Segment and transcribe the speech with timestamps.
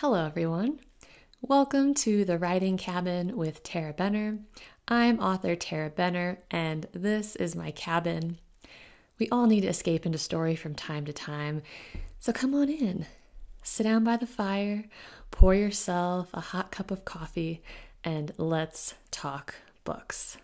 [0.00, 0.80] Hello, everyone.
[1.40, 4.40] Welcome to the Writing Cabin with Tarah Benner.
[4.86, 8.38] I'm author Tarah Benner, and this is my cabin.
[9.18, 11.62] We all need to escape into story from time to time,
[12.18, 13.06] so come on in.
[13.62, 14.84] Sit down by the fire,
[15.30, 17.62] pour yourself a hot cup of coffee,
[18.04, 19.54] and let's talk
[19.84, 20.36] books.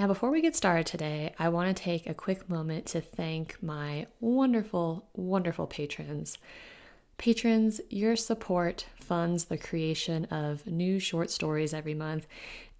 [0.00, 3.62] Now, before we get started today, I want to take a quick moment to thank
[3.62, 6.38] my wonderful, wonderful patrons.
[7.22, 12.26] Patrons, your support funds the creation of new short stories every month,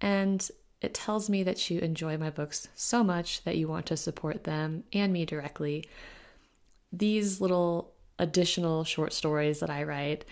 [0.01, 3.95] and it tells me that you enjoy my books so much that you want to
[3.95, 5.85] support them and me directly.
[6.91, 10.25] These little additional short stories that I write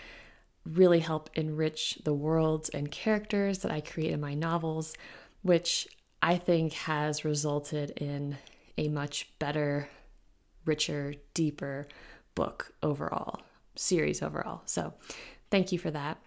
[0.66, 4.94] really help enrich the worlds and characters that I create in my novels,
[5.42, 5.88] which
[6.22, 8.40] I think has resulted in
[8.78, 9.88] a much better,
[10.66, 11.88] richer, deeper
[12.36, 13.40] book overall
[13.76, 14.62] series overall.
[14.66, 14.94] So
[15.50, 16.18] thank you for that.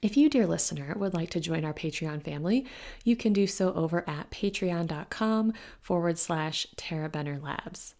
[0.00, 2.66] If you, dear listener, would like to join our Patreon family,
[3.02, 7.94] you can do so over at patreon.com forward slash Tarah Benner Labs.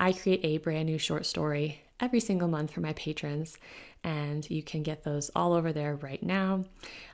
[0.00, 3.58] I create a brand new short story every single month for my patrons,
[4.02, 6.64] and you can get those all over there right now.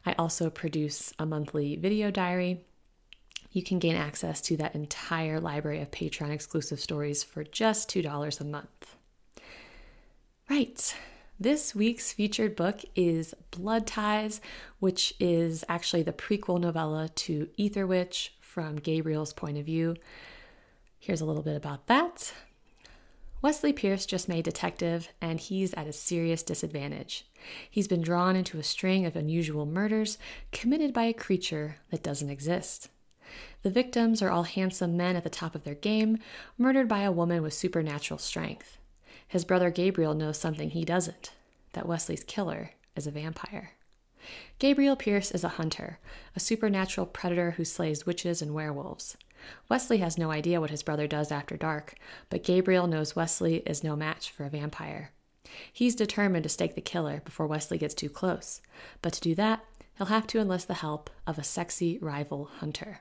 [0.06, 2.64] I also produce a monthly video diary.
[3.50, 8.40] You can gain access to that entire library of Patreon exclusive stories for just $2
[8.40, 8.96] a month.
[10.50, 10.94] Right.
[11.40, 14.40] This week's featured book is Blood Ties,
[14.80, 19.96] which is actually the prequel novella to Ether Witch from Gabriel's point of view.
[20.98, 22.32] Here's a little bit about that.
[23.40, 27.26] Wesley Pierce just made detective, and he's at a serious disadvantage.
[27.68, 30.16] He's been drawn into a string of unusual murders
[30.52, 32.88] committed by a creature that doesn't exist.
[33.62, 36.18] The victims are all handsome men at the top of their game,
[36.56, 38.78] murdered by a woman with supernatural strength.
[39.32, 41.32] His brother Gabriel knows something he doesn't
[41.72, 43.70] that Wesley's killer is a vampire.
[44.58, 45.98] Gabriel Pierce is a hunter,
[46.36, 49.16] a supernatural predator who slays witches and werewolves.
[49.70, 51.94] Wesley has no idea what his brother does after dark,
[52.28, 55.12] but Gabriel knows Wesley is no match for a vampire.
[55.72, 58.60] He's determined to stake the killer before Wesley gets too close,
[59.00, 59.64] but to do that,
[59.96, 63.00] he'll have to enlist the help of a sexy rival hunter.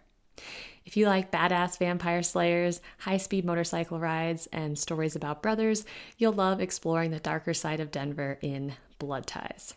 [0.86, 5.86] If you like badass vampire slayers, high speed motorcycle rides, and stories about brothers,
[6.18, 9.76] you'll love exploring the darker side of Denver in Blood Ties.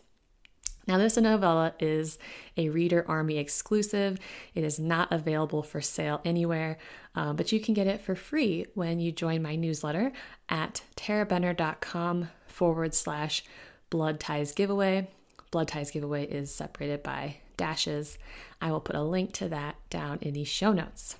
[0.87, 2.19] Now, this novella is
[2.57, 4.19] a Reader Army exclusive.
[4.53, 6.77] It is not available for sale anywhere,
[7.15, 10.11] um, but you can get it for free when you join my newsletter
[10.47, 13.43] at tarahbenner.com forward slash
[13.89, 15.07] blood ties giveaway.
[15.49, 18.17] Blood ties giveaway is separated by dashes.
[18.61, 21.15] I will put a link to that down in the show notes.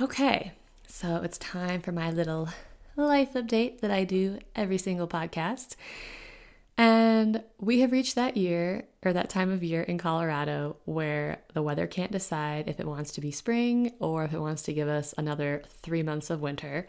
[0.00, 0.52] Okay,
[0.86, 2.48] so it's time for my little
[2.96, 5.76] life update that I do every single podcast.
[6.76, 11.62] And we have reached that year or that time of year in Colorado where the
[11.62, 14.88] weather can't decide if it wants to be spring or if it wants to give
[14.88, 16.86] us another three months of winter.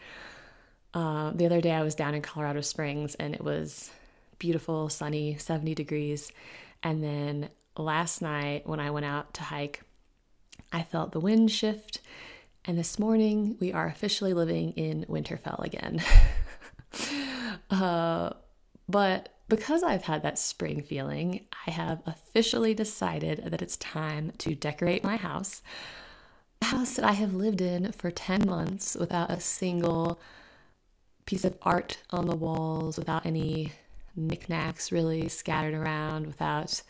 [0.94, 3.90] Uh, the other day I was down in Colorado Springs and it was
[4.38, 6.32] beautiful, sunny, 70 degrees.
[6.82, 9.82] And then last night when I went out to hike,
[10.72, 12.00] I felt the wind shift.
[12.64, 16.02] And this morning, we are officially living in Winterfell again.
[17.70, 18.30] uh,
[18.88, 24.54] but because I've had that spring feeling, I have officially decided that it's time to
[24.54, 25.62] decorate my house.
[26.62, 30.20] A house that I have lived in for 10 months without a single
[31.26, 33.72] piece of art on the walls, without any
[34.14, 36.82] knickknacks really scattered around, without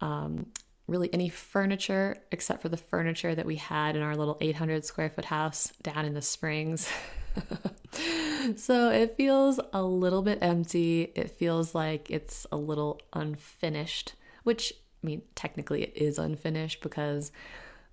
[0.00, 0.46] um,
[0.86, 5.10] really any furniture except for the furniture that we had in our little 800 square
[5.10, 6.88] foot house down in the springs.
[8.56, 11.12] so it feels a little bit empty.
[11.14, 14.72] It feels like it's a little unfinished, which
[15.02, 17.32] I mean, technically it is unfinished because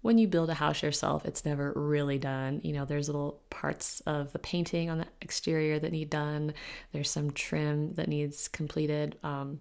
[0.02, 2.60] when you build a house yourself, it's never really done.
[2.64, 6.54] You know, there's little parts of the painting on the exterior that need done,
[6.92, 9.18] there's some trim that needs completed.
[9.24, 9.60] Um,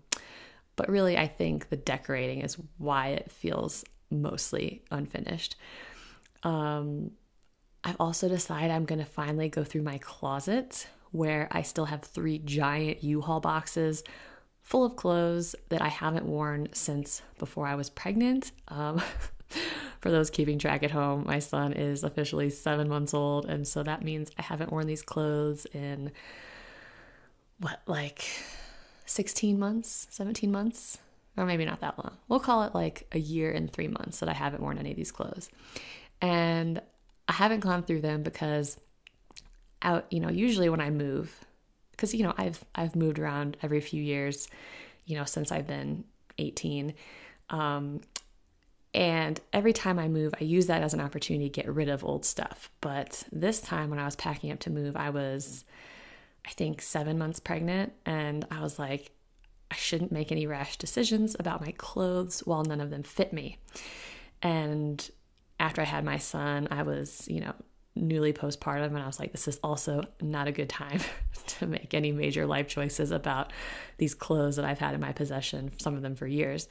[0.80, 5.56] but really, I think the decorating is why it feels mostly unfinished.
[6.42, 7.10] Um,
[7.84, 12.00] I've also decided I'm going to finally go through my closet where I still have
[12.00, 14.02] three giant U Haul boxes
[14.62, 18.50] full of clothes that I haven't worn since before I was pregnant.
[18.68, 19.02] Um,
[20.00, 23.82] for those keeping track at home, my son is officially seven months old, and so
[23.82, 26.10] that means I haven't worn these clothes in
[27.58, 28.24] what, like
[29.10, 30.98] 16 months, 17 months,
[31.36, 32.16] or maybe not that long.
[32.28, 34.96] We'll call it like a year and three months that I haven't worn any of
[34.96, 35.50] these clothes.
[36.22, 36.80] And
[37.26, 38.78] I haven't gone through them because
[39.82, 41.44] out, you know, usually when I move,
[41.90, 44.48] because you know, I've I've moved around every few years.
[45.06, 46.04] you know, since I've been
[46.38, 46.94] 18.
[47.50, 48.00] Um,
[48.94, 52.04] and every time I move, I use that as an opportunity to get rid of
[52.04, 52.70] old stuff.
[52.80, 55.64] But this time when I was packing up to move, I was,
[56.46, 57.92] I think, seven months pregnant.
[58.06, 59.12] And I was like,
[59.70, 63.58] I shouldn't make any rash decisions about my clothes while none of them fit me.
[64.42, 65.08] And
[65.58, 67.54] after I had my son, I was, you know,
[67.94, 71.00] newly postpartum and I was like, this is also not a good time
[71.46, 73.52] to make any major life choices about
[73.98, 76.68] these clothes that I've had in my possession, some of them for years.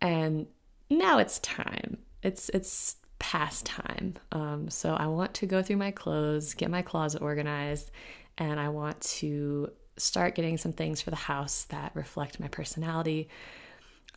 [0.00, 0.46] And
[0.90, 1.98] now it's time.
[2.22, 4.14] It's it's past time.
[4.32, 7.90] Um, so I want to go through my clothes, get my closet organized,
[8.38, 13.28] and I want to start getting some things for the house that reflect my personality.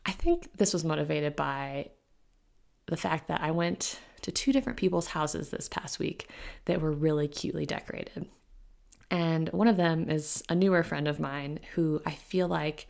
[0.06, 1.92] I think this was motivated by
[2.88, 6.30] the fact that I went to two different people's houses this past week
[6.66, 8.28] that were really cutely decorated.
[9.12, 12.88] And one of them is a newer friend of mine who I feel like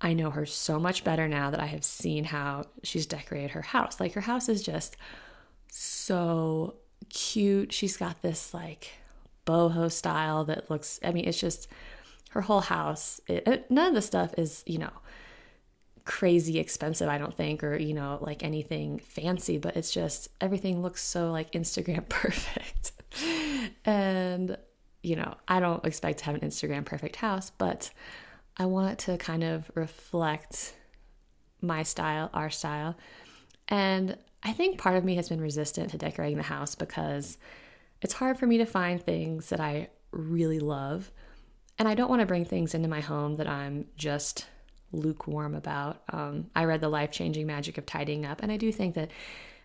[0.00, 3.62] I know her so much better now that I have seen how she's decorated her
[3.62, 3.98] house.
[3.98, 4.96] Like her house is just
[5.70, 6.76] so
[7.08, 7.72] cute.
[7.72, 8.92] She's got this like
[9.46, 11.68] boho style that looks, I mean, it's just
[12.30, 13.20] her whole house.
[13.26, 14.92] It, none of the stuff is, you know,
[16.04, 20.82] crazy expensive, I don't think, or, you know, like anything fancy, but it's just everything
[20.82, 22.92] looks so like Instagram perfect.
[23.84, 24.56] and,
[25.02, 27.90] you know, I don't expect to have an Instagram perfect house, but
[28.56, 30.74] I want it to kind of reflect
[31.60, 32.96] my style, our style.
[33.68, 37.36] And I think part of me has been resistant to decorating the house because
[38.02, 41.10] it's hard for me to find things that I really love.
[41.78, 44.46] And I don't want to bring things into my home that I'm just
[44.92, 46.02] lukewarm about.
[46.10, 49.10] Um, I read The Life Changing Magic of Tidying Up, and I do think that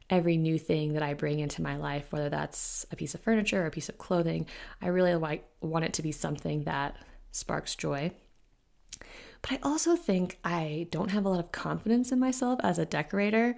[0.10, 3.64] every new thing that I bring into my life, whether that's a piece of furniture
[3.64, 4.46] or a piece of clothing,
[4.82, 6.98] I really like want it to be something that
[7.32, 8.12] sparks joy.
[9.42, 12.86] But I also think I don't have a lot of confidence in myself as a
[12.86, 13.56] decorator,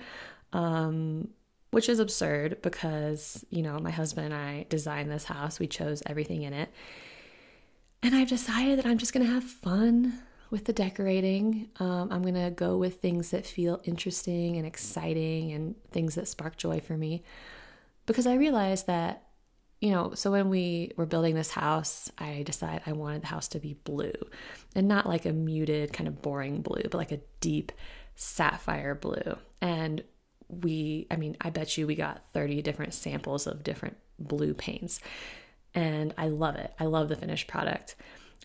[0.54, 1.30] um,
[1.74, 6.04] which is absurd because, you know, my husband and I designed this house, we chose
[6.06, 6.70] everything in it.
[8.04, 10.20] And I've decided that I'm just going to have fun
[10.52, 11.70] with the decorating.
[11.80, 16.28] Um, I'm going to go with things that feel interesting and exciting and things that
[16.28, 17.24] spark joy for me
[18.06, 19.24] because I realized that
[19.82, 23.50] you know, so when we were building this house, I decided I wanted the house
[23.50, 24.14] to be blue
[24.76, 27.74] and not like a muted, kind of boring blue, but like a deep
[28.16, 29.38] sapphire blue.
[29.60, 30.02] And
[30.48, 35.00] we, I mean, I bet you we got 30 different samples of different blue paints.
[35.76, 36.74] And I love it.
[36.80, 37.96] I love the finished product.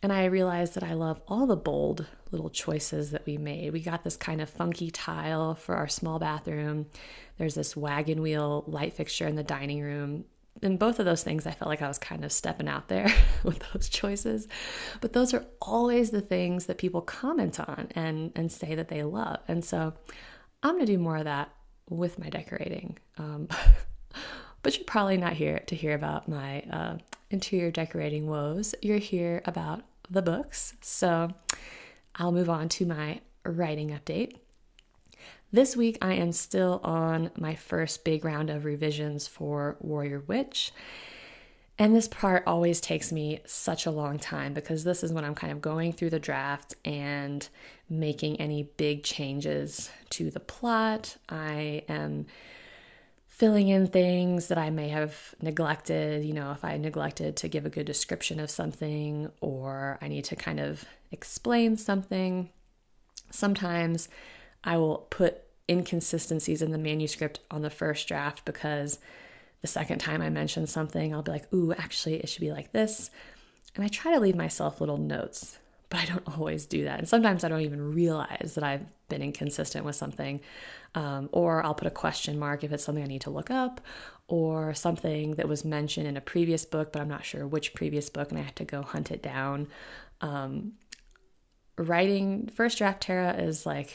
[0.03, 3.73] And I realized that I love all the bold little choices that we made.
[3.73, 6.87] We got this kind of funky tile for our small bathroom.
[7.37, 10.25] There's this wagon wheel light fixture in the dining room
[10.63, 13.13] in both of those things, I felt like I was kind of stepping out there
[13.43, 14.49] with those choices.
[15.01, 19.03] But those are always the things that people comment on and, and say that they
[19.03, 19.39] love.
[19.49, 19.95] And so
[20.63, 21.51] I'm going to do more of that
[21.89, 22.99] with my decorating.
[23.17, 23.49] Um,
[24.63, 26.99] but you're probably not here to hear about my uh,
[27.31, 28.75] interior decorating woes.
[28.83, 30.75] You're here about the books.
[30.81, 31.31] So
[32.17, 34.37] I'll move on to my writing update.
[35.51, 40.73] This week, I am still on my first big round of revisions for Warrior Witch.
[41.79, 45.37] And this part always takes me such a long time because this is when I'm
[45.37, 47.49] kind of going through the draft and
[47.89, 51.17] making any big changes to the plot.
[51.29, 52.27] I am
[53.29, 56.25] filling in things that I may have neglected.
[56.25, 60.25] You know, if I neglected to give a good description of something or I need
[60.25, 62.51] to kind of explain something.
[63.31, 64.09] Sometimes
[64.65, 68.99] I will put inconsistencies in the manuscript on the first draft because
[69.61, 72.73] the second time I mention something, I'll be like, ooh, actually, it should be like
[72.73, 73.11] this.
[73.75, 76.99] And I try to leave myself little notes, but I don't always do that.
[76.99, 80.41] And sometimes I don't even realize that I've been inconsistent with something.
[80.95, 83.81] Um, or I'll put a question mark if it's something I need to look up,
[84.27, 88.11] or something that was mentioned in a previous book, but I'm not sure which previous
[88.11, 89.69] book, and I have to go hunt it down.
[90.21, 90.73] Um,
[91.77, 93.95] writing first draft Tarah is like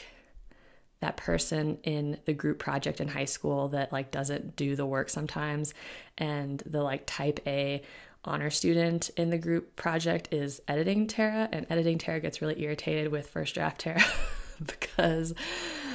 [1.04, 5.10] that person in the group project in high school that like doesn't do the work
[5.10, 5.74] sometimes
[6.16, 7.82] and the like type A
[8.24, 13.12] honor student in the group project is editing Tarah and editing Tarah gets really irritated
[13.12, 14.02] with first draft Tarah
[14.66, 15.34] because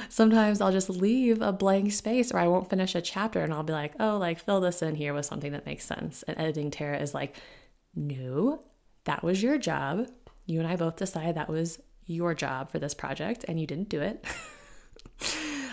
[0.08, 3.64] sometimes I'll just leave a blank space or I won't finish a chapter and I'll
[3.64, 6.70] be like, "Oh, like fill this in here with something that makes sense." And editing
[6.70, 7.34] Tarah is like,
[7.96, 8.62] "No,
[9.06, 10.06] that was your job.
[10.46, 13.88] You and I both decided that was your job for this project and you didn't
[13.88, 14.24] do it."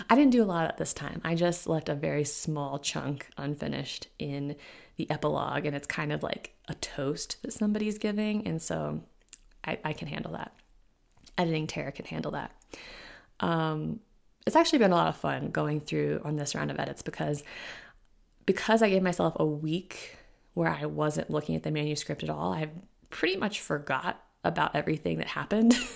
[0.09, 1.21] I didn't do a lot at this time.
[1.23, 4.55] I just left a very small chunk unfinished in
[4.95, 8.47] the epilogue, and it's kind of like a toast that somebody's giving.
[8.47, 9.01] And so
[9.65, 10.53] I, I can handle that.
[11.37, 12.51] editing Tarah can handle that.
[13.39, 13.99] Um,
[14.45, 17.43] it's actually been a lot of fun going through on this round of edits because
[18.45, 20.17] because I gave myself a week
[20.53, 22.53] where I wasn't looking at the manuscript at all.
[22.53, 22.69] I
[23.09, 25.77] pretty much forgot about everything that happened.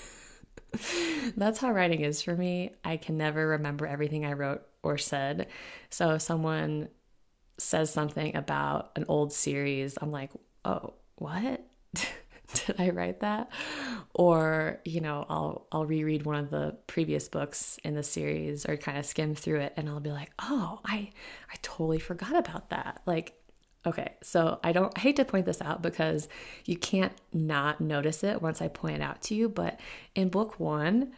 [1.37, 2.71] That's how writing is for me.
[2.83, 5.47] I can never remember everything I wrote or said.
[5.89, 6.89] So if someone
[7.57, 10.31] says something about an old series, I'm like,
[10.65, 11.65] oh, what?
[12.53, 13.49] Did I write that?
[14.13, 18.77] Or, you know, I'll I'll reread one of the previous books in the series or
[18.77, 21.11] kind of skim through it and I'll be like, "Oh, I
[21.51, 23.35] I totally forgot about that." Like
[23.85, 26.29] Okay, so I don't I hate to point this out because
[26.65, 29.79] you can't not notice it once I point it out to you, but
[30.13, 31.11] in book 1,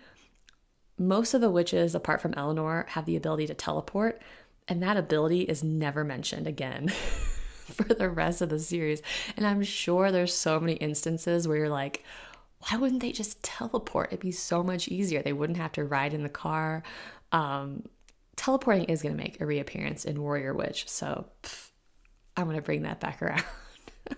[0.98, 4.22] most of the witches apart from Eleanor have the ability to teleport,
[4.68, 9.02] and that ability is never mentioned again for the rest of the series.
[9.36, 12.04] And I'm sure there's so many instances where you're like,
[12.60, 14.10] why wouldn't they just teleport?
[14.10, 15.22] It'd be so much easier.
[15.22, 16.84] They wouldn't have to ride in the car.
[17.34, 17.84] Um,
[18.38, 21.26] teleporting is going to make a reappearance in Warrior Witch, so
[22.36, 23.44] I'm going to bring that back around.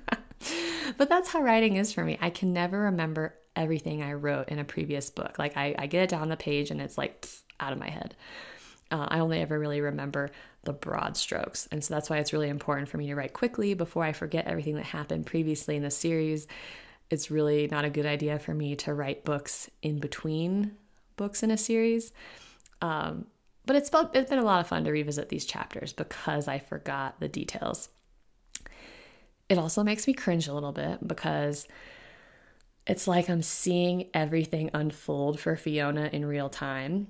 [0.98, 2.17] but that's how writing is for me.
[2.22, 5.39] I can never remember everything I wrote in a previous book.
[5.39, 7.27] Like I, I get it down the page and it's like
[7.60, 8.15] out of my head.
[8.91, 10.29] Uh, I only ever really remember
[10.63, 11.67] the broad strokes.
[11.72, 14.45] And so that's why it's really important for me to write quickly before I forget
[14.45, 16.48] everything that happened previously in the series.
[17.10, 20.72] It's really not a good idea for me to write books in between
[21.17, 22.12] books in a series.
[22.81, 23.27] Um,
[23.65, 27.19] but it's, it's been a lot of fun to revisit these chapters because I forgot
[27.19, 27.89] the details.
[29.50, 31.68] It also makes me cringe a little bit because
[32.88, 37.08] it's like I'm seeing everything unfold for Fiona in real time,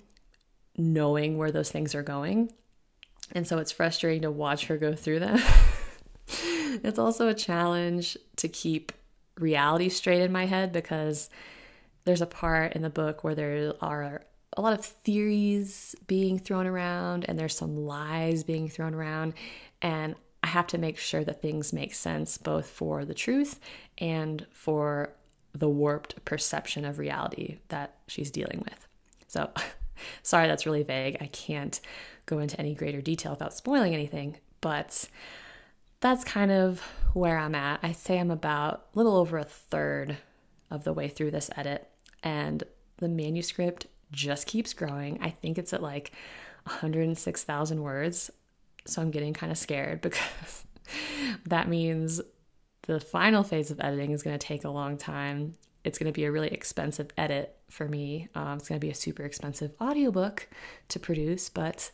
[0.78, 2.52] knowing where those things are going.
[3.32, 5.40] And so it's frustrating to watch her go through them.
[6.84, 8.92] it's also a challenge to keep
[9.38, 11.30] reality straight in my head because
[12.06, 14.26] there's a part in the book where there are
[14.56, 19.34] a lot of theories being thrown around and there's some lies being thrown around.
[19.82, 20.16] And
[20.56, 23.60] have to make sure that things make sense both for the truth
[23.98, 25.14] and for
[25.54, 28.88] the warped perception of reality that she's dealing with.
[29.28, 29.52] So,
[30.24, 31.18] sorry, that's really vague.
[31.20, 31.78] I can't
[32.26, 35.10] go into any greater detail without spoiling anything, but
[36.00, 36.80] that's kind of
[37.14, 37.82] where I'm at.
[37.84, 40.16] I say I'm about a little over a third
[40.72, 41.90] of the way through this edit,
[42.24, 42.64] and
[42.98, 45.20] the manuscript just keeps growing.
[45.22, 46.14] I think it's at like
[46.64, 48.32] 106,000 words.
[48.86, 50.66] So I'm getting kind of scared because
[51.46, 52.22] that means
[52.84, 55.56] the final phase of editing is going to take a long time.
[55.84, 58.28] It's going to be a really expensive edit for me.
[58.36, 60.48] Um, it's going to be a super expensive audiobook
[60.90, 61.92] to produce, but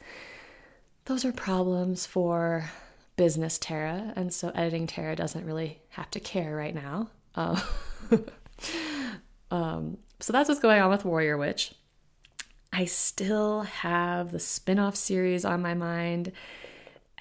[1.05, 2.69] those are problems for
[3.15, 4.13] business Tarah.
[4.15, 7.09] And so editing Tarah doesn't really have to care right now.
[7.35, 7.61] Uh,
[9.51, 11.73] um, so that's what's going on with Warrior Witch.
[12.73, 16.31] I still have the spin off series on my mind.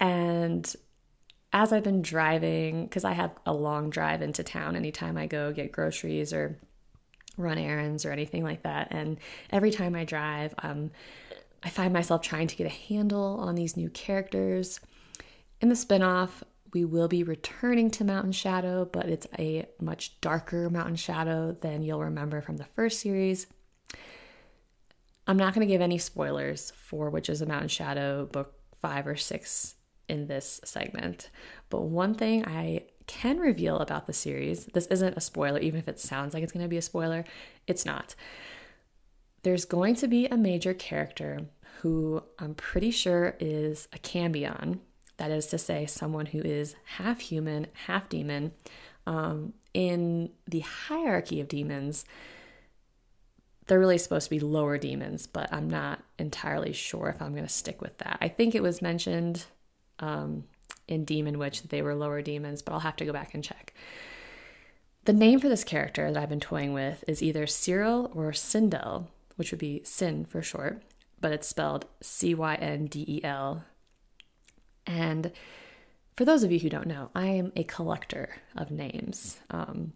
[0.01, 0.75] And
[1.53, 5.53] as I've been driving, because I have a long drive into town anytime I go
[5.53, 6.57] get groceries or
[7.37, 8.87] run errands or anything like that.
[8.91, 9.19] And
[9.51, 10.91] every time I drive, um,
[11.63, 14.79] I find myself trying to get a handle on these new characters.
[15.61, 16.41] In the spinoff,
[16.73, 21.83] we will be returning to Mountain Shadow, but it's a much darker Mountain Shadow than
[21.83, 23.45] you'll remember from the first series.
[25.27, 29.15] I'm not going to give any spoilers for Witches of Mountain Shadow book five or
[29.15, 29.75] six
[30.11, 31.29] in this segment.
[31.69, 35.87] But one thing I can reveal about the series this isn't a spoiler, even if
[35.87, 37.23] it sounds like it's going to be a spoiler,
[37.65, 38.13] it's not.
[39.43, 41.47] There's going to be a major character
[41.79, 44.81] who I'm pretty sure is a cambion.
[45.17, 48.51] That is to say, someone who is half human, half demon.
[49.07, 52.05] Um, in the hierarchy of demons,
[53.67, 57.47] they're really supposed to be lower demons, but I'm not entirely sure if I'm going
[57.47, 58.17] to stick with that.
[58.21, 59.45] I think it was mentioned
[60.01, 60.43] um,
[60.87, 63.43] in Demon Witch that they were lower demons, but I'll have to go back and
[63.43, 63.73] check.
[65.05, 69.07] The name for this character that I've been toying with is either Cyril or Cyndel,
[69.35, 70.83] which would be Sin for short,
[71.19, 73.63] but it's spelled C Y N D E L.
[74.85, 75.31] And
[76.15, 79.39] for those of you who don't know, I am a collector of names.
[79.49, 79.93] Um,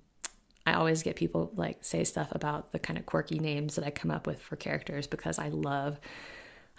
[0.65, 3.91] I always get people like say stuff about the kind of quirky names that I
[3.91, 5.99] come up with for characters because I love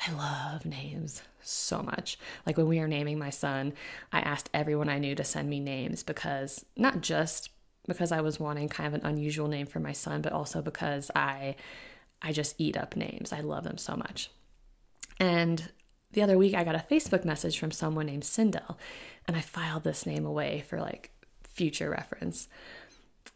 [0.05, 2.19] I love names so much.
[2.45, 3.73] Like when we were naming my son,
[4.13, 7.51] I asked everyone I knew to send me names because not just
[7.87, 11.11] because I was wanting kind of an unusual name for my son, but also because
[11.15, 11.57] I
[12.23, 13.33] I just eat up names.
[13.33, 14.31] I love them so much.
[15.21, 15.71] And
[16.13, 18.77] the other week I got a Facebook message from someone named Cindel,
[19.27, 21.11] and I filed this name away for like
[21.53, 22.49] future reference.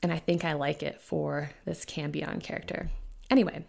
[0.02, 2.88] And I think I like it for this Cambion character.
[3.30, 3.64] anyway,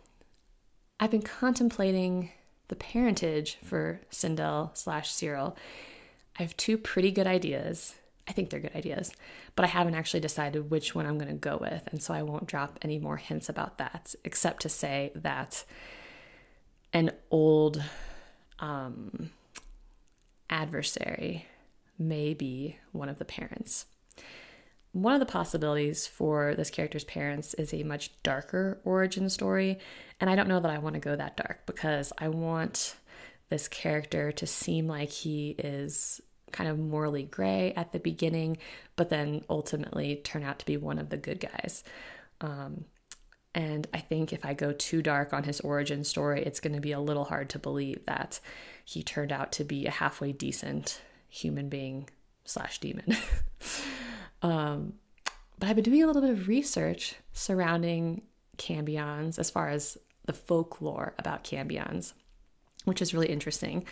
[1.00, 2.32] I've been contemplating
[2.72, 5.58] the parentage for Cyndel slash Cyril.
[6.40, 7.96] I have two pretty good ideas.
[8.30, 9.12] I think they're good ideas,
[9.58, 11.84] but I haven't actually decided which one I'm going to go with.
[11.92, 15.66] And so I won't drop any more hints about that, except to say that
[16.94, 17.84] an old
[18.60, 19.32] um,
[20.50, 21.48] adversary
[22.00, 23.86] may be one of the parents.
[24.94, 29.80] One of the possibilities for this character's parents is a much darker origin story,
[30.20, 32.96] and I don't know that I want to go that dark because I want
[33.50, 36.20] this character to seem like he is
[36.52, 38.58] kind of morally gray at the beginning,
[38.96, 41.84] but then ultimately turn out to be one of the good guys.
[42.42, 42.86] Um,
[43.54, 46.82] and I think if I go too dark on his origin story, it's going to
[46.82, 48.40] be a little hard to believe that
[48.86, 52.10] he turned out to be a halfway decent human being
[52.46, 53.16] slash demon.
[54.42, 54.94] um,
[55.60, 58.24] but I've been doing a little bit of research surrounding
[58.58, 62.14] cambions as far as the folklore about cambions,
[62.86, 63.86] which is really interesting.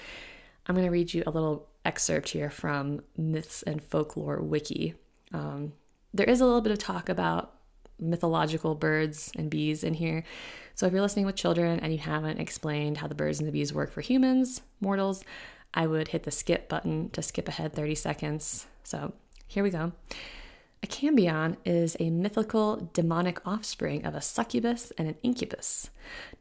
[0.68, 4.96] I'm going to read you a little excerpt here from Myths and Folklore Wiki.
[5.34, 5.74] Um,
[6.14, 7.56] there is a little bit of talk about
[8.00, 10.24] mythological birds and bees in here.
[10.76, 13.52] So if you're listening with children and you haven't explained how the birds and the
[13.52, 15.24] bees work for humans, mortals,
[15.74, 18.66] I would hit the skip button to skip ahead 30 seconds.
[18.84, 19.14] So
[19.50, 19.92] here we go.
[20.82, 25.90] A cambion is a mythical demonic offspring of a succubus and an incubus.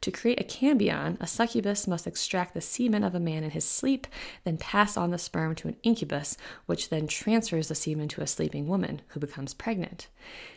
[0.01, 3.65] To create a cambion, a succubus must extract the semen of a man in his
[3.65, 4.07] sleep,
[4.45, 6.37] then pass on the sperm to an incubus,
[6.67, 10.07] which then transfers the semen to a sleeping woman who becomes pregnant.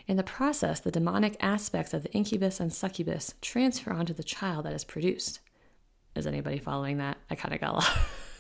[0.07, 4.67] In the process, the demonic aspects of the incubus and succubus transfer onto the child
[4.67, 5.41] that is produced.
[6.15, 7.17] Is anybody following that?
[7.31, 7.97] I kind of got lost.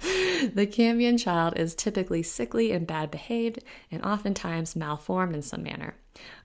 [0.00, 3.60] the Cambion child is typically sickly and bad behaved,
[3.90, 5.96] and oftentimes malformed in some manner.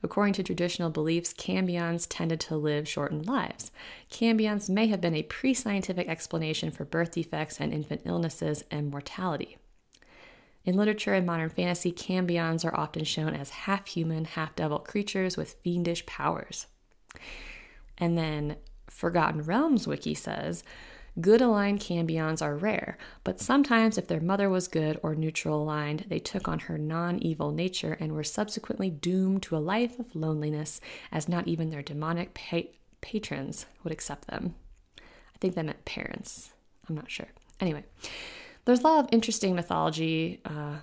[0.04, 3.72] According to traditional beliefs, cambions tended to live shortened lives.
[4.10, 8.90] Cambions may have been a pre scientific explanation for birth defects and infant illnesses and
[8.90, 9.58] mortality.
[10.64, 15.36] In literature and modern fantasy, cambions are often shown as half human, half devil creatures
[15.36, 16.68] with fiendish powers.
[17.98, 20.64] And then Forgotten Realms Wiki says
[21.20, 26.06] Good aligned cambions are rare, but sometimes if their mother was good or neutral aligned,
[26.08, 30.16] they took on her non evil nature and were subsequently doomed to a life of
[30.16, 30.80] loneliness,
[31.12, 32.72] as not even their demonic pa-
[33.02, 34.56] patrons would accept them.
[35.00, 36.52] I think that meant parents.
[36.88, 37.28] I'm not sure.
[37.60, 37.84] Anyway,
[38.64, 40.78] there's a lot of interesting mythology uh,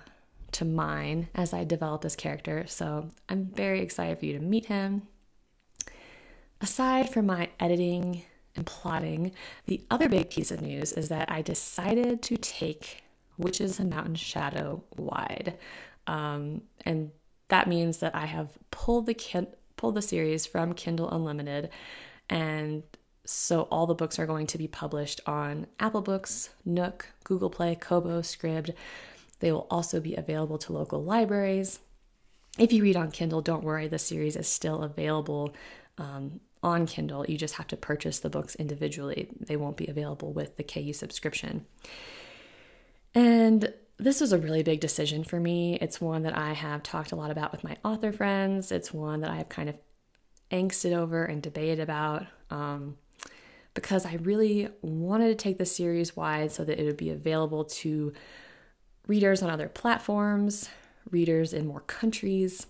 [0.51, 4.67] to mine as I develop this character, so I'm very excited for you to meet
[4.67, 5.07] him.
[6.61, 9.31] Aside from my editing and plotting.
[9.65, 13.03] The other big piece of news is that I decided to take
[13.37, 15.57] Witches and Mountain Shadow wide.
[16.07, 17.11] Um, and
[17.49, 21.69] that means that I have pulled the pulled the series from Kindle Unlimited
[22.29, 22.83] and
[23.25, 27.75] so all the books are going to be published on Apple Books, Nook, Google Play,
[27.75, 28.73] Kobo, Scribd.
[29.39, 31.79] They will also be available to local libraries.
[32.57, 35.53] If you read on Kindle, don't worry, the series is still available
[35.97, 37.25] um, on Kindle.
[37.27, 40.93] You just have to purchase the books individually, they won't be available with the KU
[40.93, 41.65] subscription.
[43.15, 45.77] And this was a really big decision for me.
[45.81, 48.71] It's one that I have talked a lot about with my author friends.
[48.71, 49.75] It's one that I have kind of
[50.51, 52.97] angsted over and debated about um,
[53.73, 57.65] because I really wanted to take the series wide so that it would be available
[57.65, 58.13] to
[59.07, 60.69] readers on other platforms,
[61.11, 62.67] readers in more countries,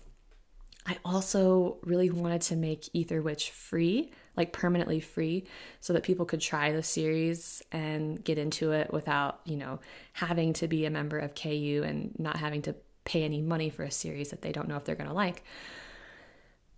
[0.86, 5.46] I also really wanted to make Ether Witch free, like permanently free,
[5.80, 9.80] so that people could try the series and get into it without, you know,
[10.14, 13.82] having to be a member of KU and not having to pay any money for
[13.82, 15.44] a series that they don't know if they're going to like.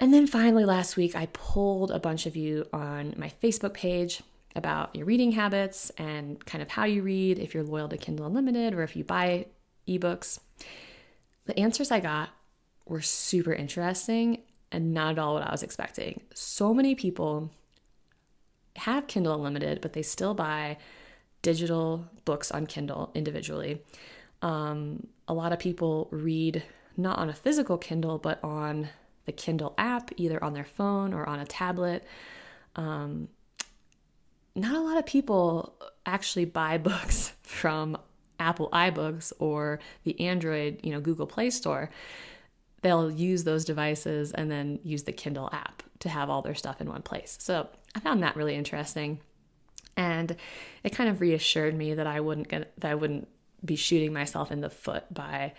[0.01, 4.23] And then finally, last week, I pulled a bunch of you on my Facebook page
[4.57, 8.27] about your reading habits and kind of how you read, if you're loyal to Kindle
[8.27, 9.47] Unlimited or if you buy
[9.87, 10.41] ebooks.
[11.47, 12.31] The answers I got
[12.93, 16.21] were super interesting and not at all what I was expecting.
[16.35, 17.51] So many people
[18.77, 20.77] have Kindle Unlimited, but they still buy
[21.41, 23.83] digital books on Kindle individually.
[24.43, 26.63] Um, a lot of people read
[26.97, 28.89] not on a physical Kindle, but on
[29.25, 32.05] the Kindle app, either on their phone or on a tablet.
[32.77, 33.29] Um,
[34.55, 35.75] not a lot of people
[36.05, 37.97] actually buy books from
[38.39, 41.91] Apple iBooks or the Android, you know, Google Play Store
[42.83, 46.81] they'll use those devices and then use the Kindle app to have all their stuff
[46.81, 47.39] in one place.
[47.41, 49.21] So I found that really interesting.
[49.97, 50.37] And
[50.83, 53.29] it kind of reassured me that I wouldn't get that I wouldn't
[53.65, 55.53] be shooting myself in the foot by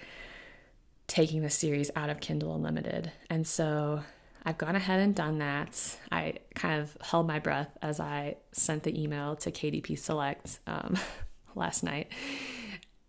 [1.07, 3.11] taking the series out of Kindle Unlimited.
[3.29, 4.01] And so
[4.45, 5.97] I've gone ahead and done that.
[6.11, 10.97] I kind of held my breath as I sent the email to KDP Select um,
[11.55, 12.07] last night.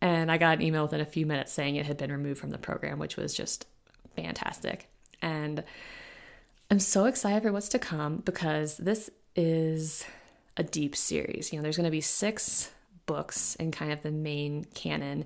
[0.00, 2.50] And I got an email within a few minutes saying it had been removed from
[2.50, 3.66] the program, which was just
[4.16, 4.88] fantastic.
[5.22, 5.64] And
[6.70, 10.04] I'm so excited for what's to come because this is
[10.56, 11.52] a deep series.
[11.52, 12.70] You know, there's going to be six
[13.06, 15.24] books in kind of the main canon.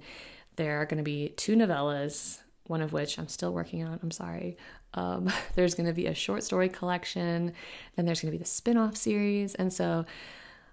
[0.57, 3.99] There are going to be two novellas, one of which I'm still working on.
[4.03, 4.57] I'm sorry.
[4.95, 7.53] Um, there's going to be a short story collection.
[7.97, 9.55] Then there's going to be the spin off series.
[9.55, 10.07] And so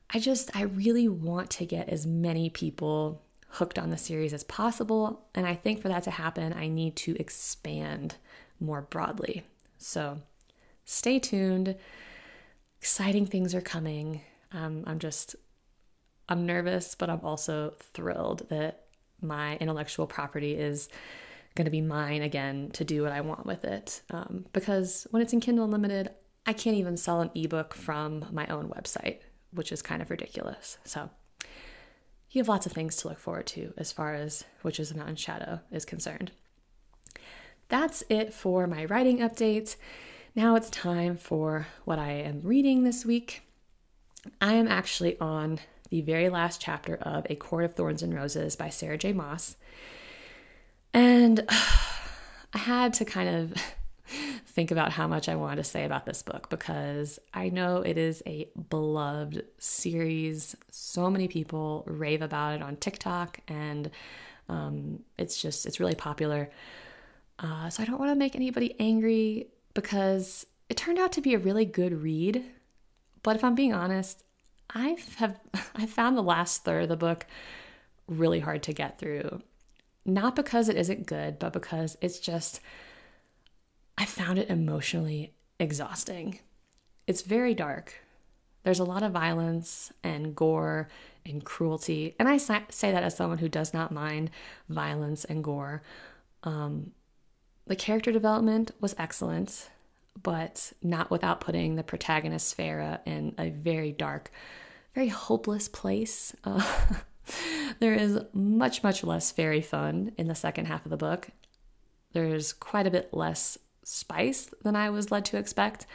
[0.09, 3.21] I just, I really want to get as many people
[3.55, 5.25] hooked on the series as possible.
[5.33, 8.15] And I think for that to happen, I need to expand
[8.59, 9.43] more broadly.
[9.77, 10.19] So
[10.85, 11.75] stay tuned.
[12.79, 14.21] Exciting things are coming.
[14.51, 15.35] Um, I'm just,
[16.29, 18.85] I'm nervous, but I'm also thrilled that
[19.21, 20.89] my intellectual property is
[21.55, 24.01] going to be mine again to do what I want with it.
[24.11, 26.09] Um, because when it's in Kindle Unlimited,
[26.45, 29.19] I can't even sell an ebook from my own website,
[29.51, 30.77] which is kind of ridiculous.
[30.83, 31.09] So
[32.35, 35.15] you have lots of things to look forward to as far as Witches of Mountain
[35.15, 36.31] Shadow is concerned.
[37.69, 39.77] That's it for my writing update.
[40.35, 43.43] Now it's time for what I am reading this week.
[44.41, 48.57] I am actually on the very last chapter of A Court of Thorns and Roses
[48.57, 49.13] by Sarah J.
[49.13, 49.55] Maas.
[50.93, 53.53] And I had to kind of
[54.55, 57.97] think about how much I wanted to say about this book because I know it
[57.97, 60.55] is a beloved series.
[60.71, 63.91] So many people rave about it on TikTok, and
[64.47, 66.49] um, it's just, it's really popular.
[67.37, 71.33] Uh, so I don't want to make anybody angry because it turned out to be
[71.33, 72.45] a really good read.
[73.23, 74.23] But if I'm being honest,
[74.73, 75.37] I have
[75.75, 77.25] I found the last third of the book
[78.07, 79.41] really hard to get through.
[80.05, 82.61] Not because it isn't good, but because it's just
[83.97, 86.39] I found it emotionally exhausting.
[87.07, 88.01] It's very dark.
[88.63, 90.89] There's a lot of violence and gore
[91.25, 92.15] and cruelty.
[92.19, 94.31] And I say that as someone who does not mind
[94.69, 95.83] violence and gore.
[96.43, 96.91] Um,
[97.67, 99.69] the character development was excellent,
[100.21, 104.31] but not without putting the protagonist Feyre in a very dark,
[104.93, 106.35] very hopeless place.
[106.43, 106.63] Uh,
[107.79, 111.29] there is much, much less fairy fun in the second half of the book.
[112.13, 115.85] There's quite a bit less spice than I was led to expect,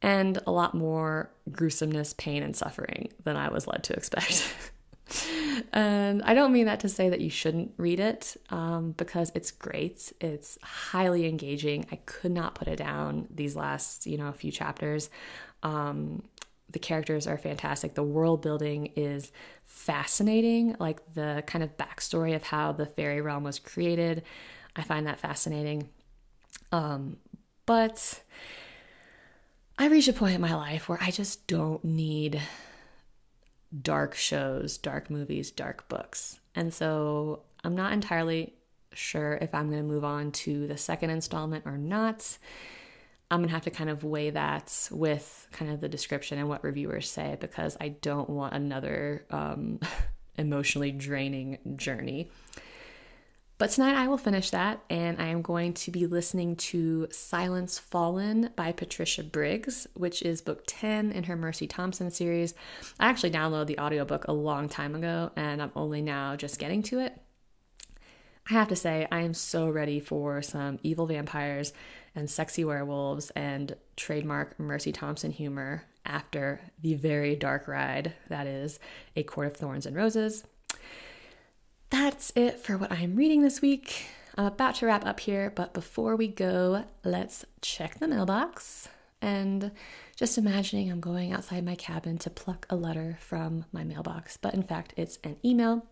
[0.00, 4.54] and a lot more gruesomeness, pain, and suffering than I was led to expect.
[5.72, 9.50] and I don't mean that to say that you shouldn't read it um, because it's
[9.50, 10.12] great.
[10.20, 11.86] It's highly engaging.
[11.92, 15.10] I could not put it down these last, you know, few chapters.
[15.62, 16.22] Um,
[16.70, 17.94] the characters are fantastic.
[17.94, 19.32] The world building is
[19.64, 24.22] fascinating, like the kind of backstory of how the fairy realm was created.
[24.76, 25.88] I find that fascinating.
[26.72, 27.16] Um,
[27.66, 28.22] but
[29.78, 32.40] I reached a point in my life where I just don't need
[33.82, 36.40] dark shows, dark movies, dark books.
[36.54, 38.54] And so I'm not entirely
[38.92, 42.38] sure if I'm going to move on to the second installment or not.
[43.30, 46.48] I'm going to have to kind of weigh that with kind of the description and
[46.48, 49.78] what reviewers say because I don't want another um,
[50.36, 52.30] emotionally draining journey.
[53.60, 57.78] But tonight I will finish that, and I am going to be listening to Silence
[57.78, 62.54] Fallen by Patricia Briggs, which is book 10 in her Mercy Thompson series.
[62.98, 66.82] I actually downloaded the audiobook a long time ago, and I'm only now just getting
[66.84, 67.20] to it.
[68.48, 71.74] I have to say, I am so ready for some evil vampires
[72.14, 78.80] and sexy werewolves and trademark Mercy Thompson humor after the very dark ride that is
[79.16, 80.44] A Court of Thorns and Roses
[81.90, 84.06] that's it for what I'm reading this week.
[84.36, 88.88] I'm about to wrap up here, but before we go, let's check the mailbox.
[89.20, 89.72] And
[90.16, 94.54] just imagining I'm going outside my cabin to pluck a letter from my mailbox, but
[94.54, 95.84] in fact, it's an email.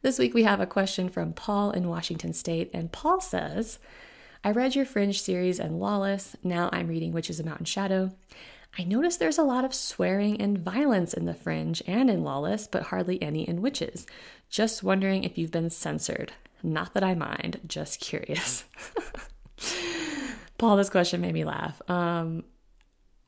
[0.00, 3.78] This week we have a question from Paul in Washington State, and Paul says,
[4.44, 6.36] I read your Fringe series and Lawless.
[6.44, 8.12] Now I'm reading Witches of Mountain Shadow.
[8.78, 12.66] I noticed there's a lot of swearing and violence in The Fringe and in Lawless,
[12.66, 14.06] but hardly any in Witches.
[14.50, 16.32] Just wondering if you've been censored.
[16.62, 18.64] Not that I mind, just curious.
[20.58, 21.80] Paul, this question made me laugh.
[21.88, 22.44] Um,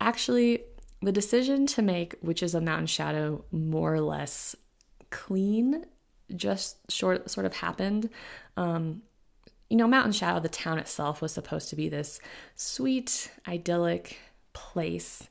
[0.01, 0.65] actually,
[1.01, 4.55] the decision to make Witches of Mountain Shadow more or less
[5.11, 5.87] clean
[6.37, 8.11] just short sort of happened.
[8.57, 9.03] Um,
[9.71, 12.21] you know, Mountain Shadow, the town itself was supposed to be this
[12.55, 14.19] sweet, idyllic
[14.59, 15.29] place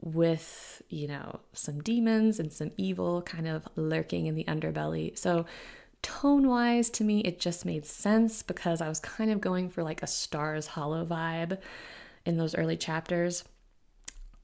[0.00, 5.16] with, you know, some demons and some evil kind of lurking in the underbelly.
[5.16, 5.46] So,
[6.02, 9.82] tone wise, to me, it just made sense because I was kind of going for
[9.82, 11.58] like a Stars Hollow vibe
[12.24, 13.44] in those early chapters.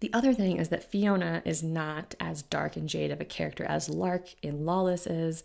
[0.00, 3.64] The other thing is that Fiona is not as dark and jade of a character
[3.64, 5.42] as Lark in Lawless is.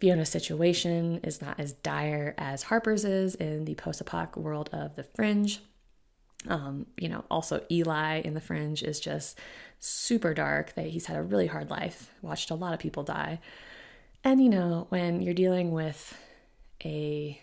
[0.00, 4.96] Fiona's situation is not as dire as Harper's is in the post apoc world of
[4.96, 5.60] The Fringe.
[6.48, 9.38] Um, you know, also Eli in The Fringe is just
[9.80, 10.74] super dark.
[10.74, 13.40] That he's had a really hard life, watched a lot of people die.
[14.22, 16.16] And you know, when you're dealing with
[16.84, 17.40] a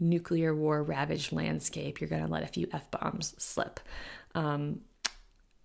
[0.00, 3.80] nuclear war ravaged landscape, you're going to let a few F bombs slip.
[4.34, 4.80] Um,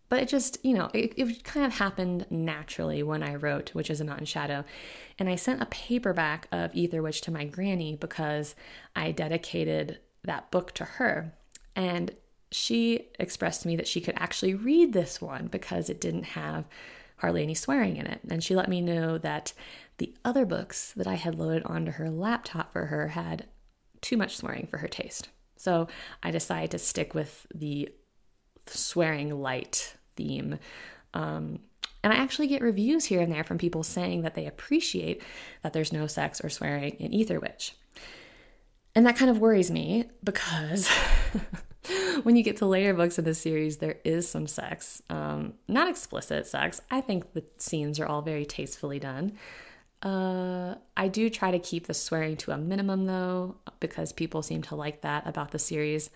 [0.10, 4.00] but it just, you know, it, it kind of happened naturally when I wrote Witches
[4.00, 4.63] of Mountain Shadow.
[5.19, 8.56] And I sent a paperback of Ether Witch to my granny because
[8.95, 11.34] I dedicated that book to her.
[11.76, 12.12] And
[12.52, 16.66] she expressed to me that she could actually read this one because it didn't have
[17.18, 18.22] hardly any swearing in it.
[18.30, 19.54] And she let me know that
[19.98, 23.48] the other books that I had loaded onto her laptop for her had
[24.02, 25.30] too much swearing for her taste.
[25.58, 25.88] So
[26.22, 27.90] I decided to stick with the
[28.68, 30.60] swearing light theme.
[31.14, 31.60] Um,
[32.04, 35.22] and I actually get reviews here and there from people saying that they appreciate
[35.64, 37.76] that there's no sex or swearing in Ether Witch.
[38.94, 40.90] And that kind of worries me because
[42.23, 45.02] when you get to later books in the series, there is some sex.
[45.10, 46.82] Um, not explicit sex.
[46.91, 49.34] I think the scenes are all very tastefully done.
[50.02, 54.62] Uh, I do try to keep the swearing to a minimum though, because people seem
[54.63, 56.10] to like that about the series.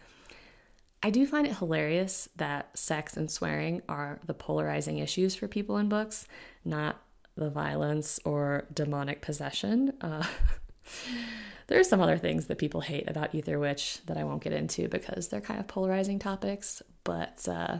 [1.03, 5.77] I do find it hilarious that sex and swearing are the polarizing issues for people
[5.77, 6.27] in books,
[6.63, 7.01] not
[7.35, 9.93] the violence or demonic possession.
[9.99, 10.23] Uh,
[11.71, 14.51] there are some other things that people hate about Ether Witch that I won't get
[14.51, 17.77] into because they're kind of polarizing topics, but uh,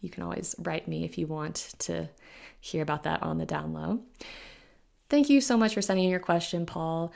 [0.00, 2.08] you can always write me if you want to
[2.60, 3.98] hear about that on the down low.
[5.08, 7.12] Thank you so much for sending in your question, Paul.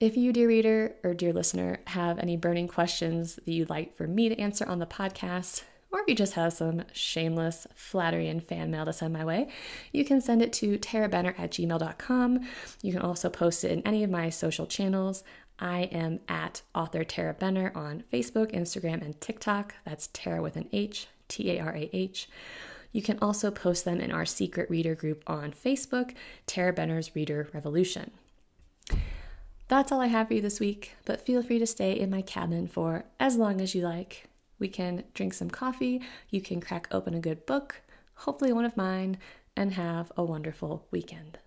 [0.00, 4.06] If you, dear reader or dear listener, have any burning questions that you'd like for
[4.06, 5.62] me to answer on the podcast,
[5.92, 9.48] or if you just have some shameless flattery and fan mail to send my way,
[9.92, 12.40] you can send it to tarahbenner at gmail.com.
[12.82, 15.24] You can also post it in any of my social channels.
[15.60, 19.74] I am at author Tarah Benner on Facebook, Instagram, and TikTok.
[19.84, 22.28] That's Tara with an H, T A R A H.
[22.92, 26.14] You can also post them in our secret reader group on Facebook,
[26.46, 28.10] Tarah Benner's Reader Revolution.
[29.68, 32.22] That's all I have for you this week, but feel free to stay in my
[32.22, 34.24] cabin for as long as you like.
[34.58, 37.82] We can drink some coffee, you can crack open a good book,
[38.14, 39.18] hopefully one of mine,
[39.56, 41.38] and have a wonderful weekend.